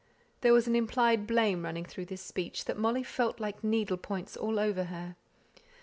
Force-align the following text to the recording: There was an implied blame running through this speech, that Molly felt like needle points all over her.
There 0.39 0.51
was 0.51 0.65
an 0.67 0.75
implied 0.75 1.27
blame 1.27 1.63
running 1.63 1.85
through 1.85 2.05
this 2.05 2.23
speech, 2.23 2.65
that 2.65 2.75
Molly 2.75 3.03
felt 3.03 3.39
like 3.39 3.63
needle 3.63 3.97
points 3.97 4.35
all 4.35 4.57
over 4.59 4.85
her. 4.85 5.15